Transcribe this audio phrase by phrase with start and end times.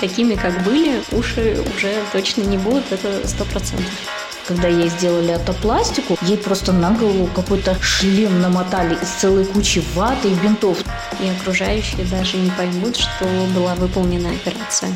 [0.00, 3.90] Такими, как были, уши уже точно не будут, это сто процентов
[4.46, 10.30] когда ей сделали атопластику, ей просто на голову какой-то шлем намотали из целой кучи ваты
[10.30, 10.78] и бинтов.
[11.20, 14.90] И окружающие даже не поймут, что была выполнена операция.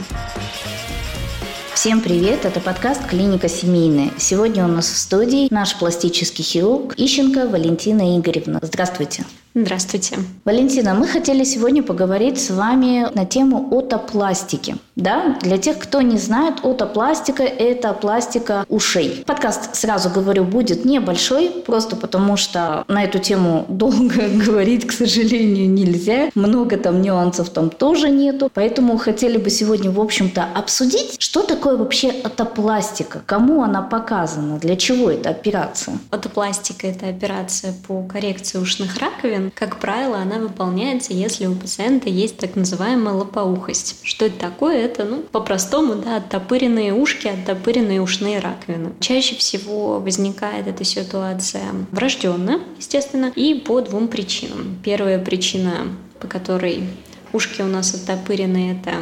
[1.74, 4.10] Всем привет, это подкаст «Клиника семейная».
[4.16, 8.58] Сегодня у нас в студии наш пластический хирург Ищенко Валентина Игоревна.
[8.62, 9.24] Здравствуйте.
[9.54, 10.16] Здравствуйте.
[10.46, 14.76] Валентина, мы хотели сегодня поговорить с вами на тему отопластики.
[14.96, 15.36] Да?
[15.42, 19.22] Для тех, кто не знает, отопластика– это пластика ушей.
[19.26, 25.68] Подкаст, сразу говорю, будет небольшой, просто потому что на эту тему долго говорить, к сожалению,
[25.68, 26.30] нельзя.
[26.34, 28.50] Много там нюансов там тоже нету.
[28.54, 34.76] Поэтому хотели бы сегодня, в общем-то, обсудить, что такое вообще отопластика, кому она показана, для
[34.76, 35.98] чего эта операция.
[36.10, 42.36] Отопластика– это операция по коррекции ушных раковин, как правило, она выполняется, если у пациента есть
[42.36, 43.96] так называемая лопоухость.
[44.02, 44.76] Что это такое?
[44.76, 48.92] Это, ну, по-простому, да, оттопыренные ушки, оттопыренные ушные раковины.
[49.00, 54.78] Чаще всего возникает эта ситуация врожденно, естественно, и по двум причинам.
[54.84, 55.88] Первая причина,
[56.20, 56.84] по которой
[57.32, 58.92] ушки у нас оттопырены, это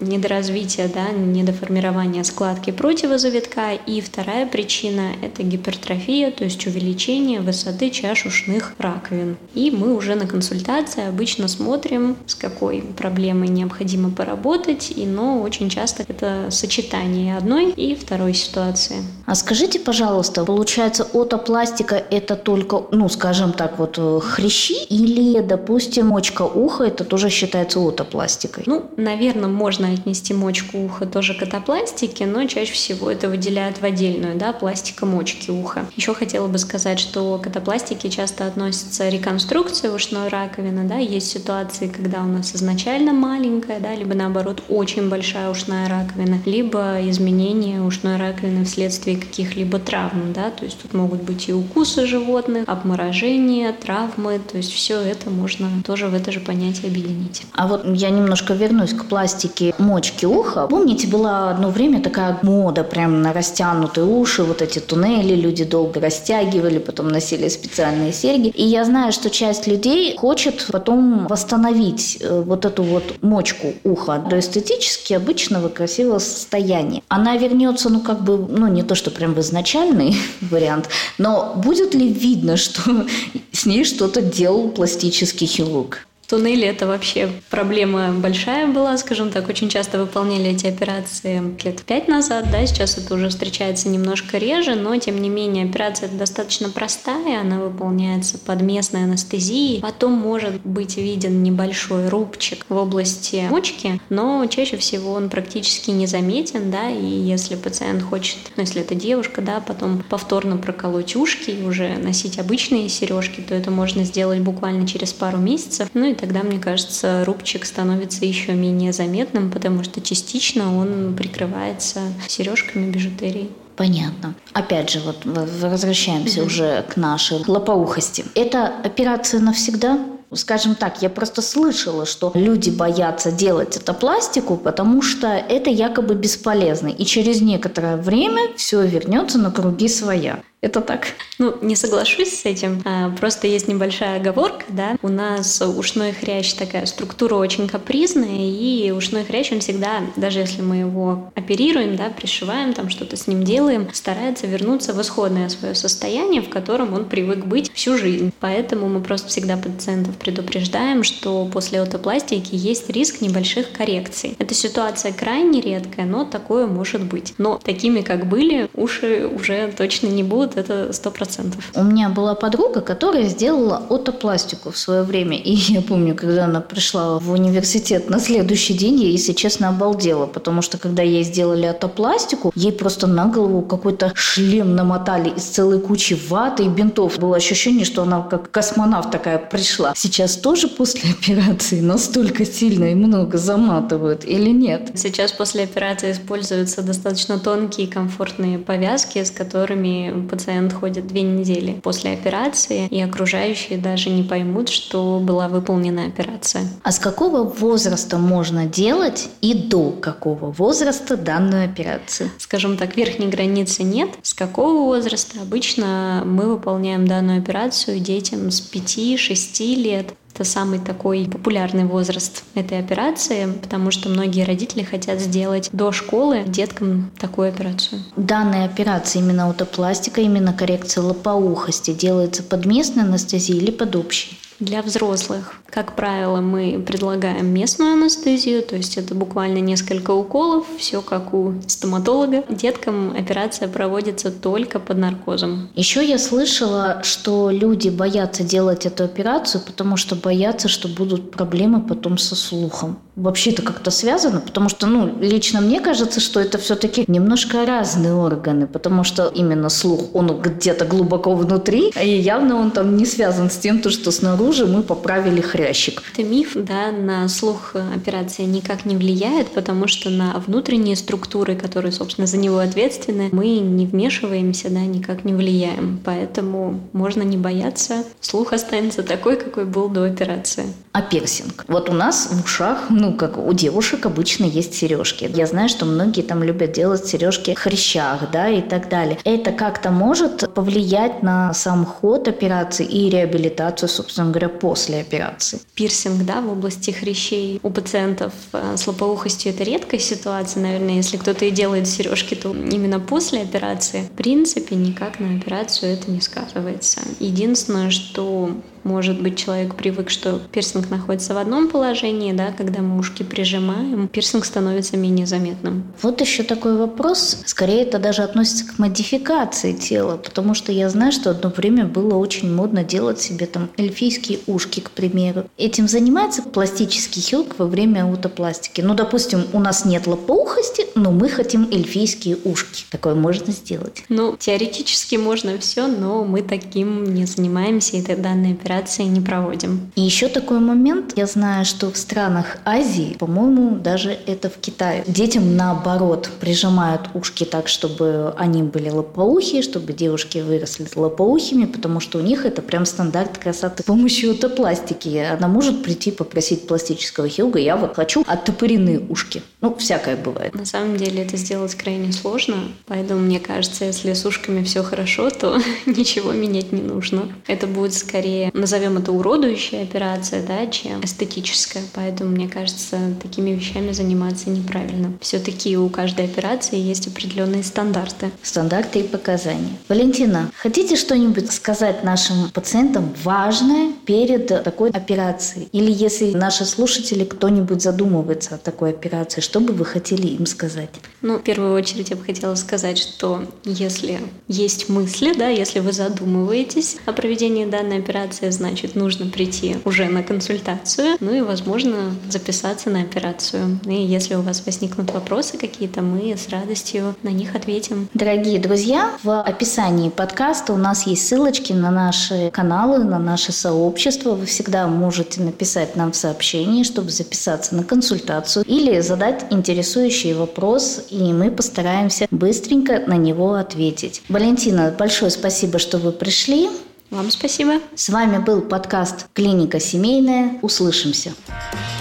[0.00, 3.72] недоразвития, да, недоформирования складки противозавитка.
[3.86, 9.36] И вторая причина– это гипертрофия, то есть увеличение высоты чаш ушных раковин.
[9.54, 15.68] И мы уже на консультации обычно смотрим, с какой проблемой необходимо поработать, и, но очень
[15.68, 18.96] часто это сочетание одной и второй ситуации.
[19.26, 26.08] А скажите, пожалуйста, получается, отопластика– это только, ну, скажем так, вот э, хрящи или, допустим,
[26.08, 28.64] мочка уха– это тоже считается отопластикой?
[28.66, 33.84] Ну, наверное, можно отнести мочку уха тоже к атопластике, но чаще всего это выделяют в
[33.84, 35.86] отдельную, да, пластика мочки уха.
[35.96, 41.88] Еще хотела бы сказать, что к атопластике часто относится реконструкция ушной раковины, да, есть ситуации,
[41.88, 48.16] когда у нас изначально маленькая, да, либо наоборот очень большая ушная раковина, либо изменение ушной
[48.16, 54.38] раковины вследствие каких-либо травм, да, то есть тут могут быть и укусы животных, обморожение, травмы,
[54.38, 57.42] то есть все это можно тоже в это же понятие объединить.
[57.52, 60.66] А вот я немножко вернусь к пластике мочки уха.
[60.66, 66.00] Помните, была одно время такая мода прям на растянутые уши, вот эти туннели люди долго
[66.00, 68.48] растягивали, потом носили специальные серьги.
[68.48, 74.18] И я знаю, что часть людей хочет потом восстановить э, вот эту вот мочку уха
[74.18, 77.02] до эстетически обычного красивого состояния.
[77.08, 81.94] Она вернется, ну как бы, ну не то, что прям в изначальный вариант, но будет
[81.94, 82.82] ли видно, что
[83.52, 86.06] с ней что-то делал пластический хирург?
[86.30, 89.48] Туннели– это вообще проблема большая была, скажем так.
[89.48, 94.76] Очень часто выполняли эти операции лет пять назад, да, сейчас это уже встречается немножко реже,
[94.76, 99.80] но, тем не менее, операция достаточно простая, она выполняется под местной анестезией.
[99.80, 106.70] Потом может быть виден небольшой рубчик в области мочки, но чаще всего он практически незаметен,
[106.70, 111.64] да, и если пациент хочет, ну, если это девушка, да, потом повторно проколоть ушки и
[111.64, 115.88] уже носить обычные сережки, то это можно сделать буквально через пару месяцев.
[115.92, 122.00] Ну и тогда, мне кажется, рубчик становится еще менее заметным, потому что частично он прикрывается
[122.28, 123.50] сережками бижутерии.
[123.76, 124.34] Понятно.
[124.52, 126.46] Опять же, вот возвращаемся mm-hmm.
[126.46, 128.26] уже к нашей лопоухости.
[128.34, 129.98] Это операция навсегда?
[130.32, 136.14] Скажем так, я просто слышала, что люди боятся делать это пластику, потому что это якобы
[136.14, 136.88] бесполезно.
[136.88, 140.40] И через некоторое время все вернется на круги своя.
[140.60, 141.06] Это так.
[141.38, 142.82] Ну, не соглашусь с этим.
[142.84, 144.96] А, просто есть небольшая оговорка, да.
[145.02, 150.60] У нас ушной хрящ такая структура очень капризная, и ушной хрящ, он всегда, даже если
[150.60, 155.74] мы его оперируем, да, пришиваем, там что-то с ним делаем, старается вернуться в исходное свое
[155.74, 158.30] состояние, в котором он привык быть всю жизнь.
[158.40, 164.36] Поэтому мы просто всегда пациентов предупреждаем, что после аутопластики есть риск небольших коррекций.
[164.38, 167.32] Эта ситуация крайне редкая, но такое может быть.
[167.38, 171.64] Но такими, как были, уши уже точно не будут вот это сто процентов.
[171.74, 175.38] У меня была подруга, которая сделала отопластику в свое время.
[175.38, 180.26] И я помню, когда она пришла в университет на следующий день, я, если честно, обалдела.
[180.26, 185.80] Потому что, когда ей сделали отопластику, ей просто на голову какой-то шлем намотали из целой
[185.80, 187.18] кучи ваты и бинтов.
[187.18, 189.92] Было ощущение, что она как космонавт такая пришла.
[189.96, 194.92] Сейчас тоже после операции настолько сильно и много заматывают или нет?
[194.94, 202.12] Сейчас после операции используются достаточно тонкие комфортные повязки, с которыми пациент ходит две недели после
[202.12, 206.62] операции, и окружающие даже не поймут, что была выполнена операция.
[206.82, 212.30] А с какого возраста можно делать и до какого возраста данную операцию?
[212.38, 214.08] Скажем так, верхней границы нет.
[214.22, 215.42] С какого возраста?
[215.42, 220.14] Обычно мы выполняем данную операцию детям с 5-6 лет.
[220.34, 226.44] Это самый такой популярный возраст этой операции, потому что многие родители хотят сделать до школы
[226.46, 228.02] деткам такую операцию.
[228.16, 234.38] Данная операция именно аутопластика, именно коррекция лопоухости делается под местной анестезией или под общей?
[234.60, 241.00] Для взрослых, как правило, мы предлагаем местную анестезию, то есть это буквально несколько уколов, все
[241.00, 242.44] как у стоматолога.
[242.48, 245.68] Деткам операция проводится только под наркозом.
[245.74, 251.80] Еще я слышала, что люди боятся делать эту операцию, потому что боятся, что будут проблемы
[251.80, 252.98] потом со слухом.
[253.16, 258.66] Вообще-то как-то связано, потому что, ну, лично мне кажется, что это все-таки немножко разные органы,
[258.66, 263.58] потому что именно слух, он где-то глубоко внутри, и явно он там не связан с
[263.58, 266.02] тем, то, что снаружи мы поправили хрящик.
[266.12, 271.92] Это миф, да, на слух операция никак не влияет, потому что на внутренние структуры, которые,
[271.92, 276.00] собственно, за него ответственны, мы не вмешиваемся, да, никак не влияем.
[276.04, 280.64] Поэтому можно не бояться, слух останется такой, какой был до операции.
[280.92, 281.64] А пирсинг?
[281.68, 285.30] Вот у нас в ушах, ну, как у девушек обычно есть сережки.
[285.32, 289.18] Я знаю, что многие там любят делать сережки в хрящах, да, и так далее.
[289.24, 295.49] Это как-то может повлиять на сам ход операции и реабилитацию, собственно говоря, после операции?
[295.74, 301.16] Пирсинг, да, в области хрящей у пациентов э, с лопоухостью это редкая ситуация, наверное, если
[301.16, 304.02] кто-то и делает сережки, то именно после операции.
[304.02, 307.00] В принципе, никак на операцию это не сказывается.
[307.18, 308.50] Единственное, что
[308.84, 314.08] может быть, человек привык, что пирсинг находится в одном положении, да, когда мы ушки прижимаем,
[314.08, 315.84] пирсинг становится менее заметным.
[316.02, 317.42] Вот еще такой вопрос.
[317.46, 322.14] Скорее, это даже относится к модификации тела, потому что я знаю, что одно время было
[322.14, 325.44] очень модно делать себе там эльфийские ушки, к примеру.
[325.56, 328.80] Этим занимается пластический хирург во время аутопластики.
[328.80, 332.84] Ну, допустим, у нас нет лопоухости, но мы хотим эльфийские ушки.
[332.90, 334.04] Такое можно сделать?
[334.08, 339.90] Ну, теоретически можно все, но мы таким не занимаемся, и данная операция операции не проводим.
[339.96, 341.12] И еще такой момент.
[341.16, 347.44] Я знаю, что в странах Азии, по-моему, даже это в Китае, детям наоборот прижимают ушки
[347.44, 352.86] так, чтобы они были лопоухие, чтобы девушки выросли лопоухими, потому что у них это прям
[352.86, 353.82] стандарт красоты.
[353.82, 359.42] С помощью пластики она может прийти попросить пластического хирурга, я вот хочу оттопыренные ушки.
[359.60, 360.54] Ну, всякое бывает.
[360.54, 362.56] На самом деле это сделать крайне сложно,
[362.86, 367.28] поэтому мне кажется, если с ушками все хорошо, то ничего менять не нужно.
[367.46, 371.82] Это будет скорее назовем это уродующая операция, да, чем эстетическая.
[371.94, 375.12] Поэтому, мне кажется, такими вещами заниматься неправильно.
[375.20, 378.30] Все-таки у каждой операции есть определенные стандарты.
[378.42, 379.78] Стандарты и показания.
[379.88, 385.68] Валентина, хотите что-нибудь сказать нашим пациентам важное перед такой операцией?
[385.72, 390.90] Или если наши слушатели кто-нибудь задумывается о такой операции, что бы вы хотели им сказать?
[391.22, 395.92] Ну, в первую очередь я бы хотела сказать, что если есть мысли, да, если вы
[395.92, 402.88] задумываетесь о проведении данной операции, значит, нужно прийти уже на консультацию, ну и, возможно, записаться
[402.88, 403.78] на операцию.
[403.84, 408.08] И если у вас возникнут вопросы какие-то, мы с радостью на них ответим.
[408.14, 414.34] Дорогие друзья, в описании подкаста у нас есть ссылочки на наши каналы, на наше сообщество.
[414.34, 421.02] Вы всегда можете написать нам в сообщении, чтобы записаться на консультацию или задать интересующий вопрос,
[421.10, 424.22] и мы постараемся быстренько на него ответить.
[424.28, 426.68] Валентина, большое спасибо, что вы пришли.
[427.10, 427.80] Вам спасибо.
[427.94, 430.58] С вами был подкаст «Клиника семейная».
[430.62, 431.30] Услышимся.
[431.30, 431.99] Услышимся.